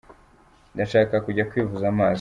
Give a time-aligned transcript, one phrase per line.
[0.73, 2.09] Ndashaka kujya kwivuza amaso.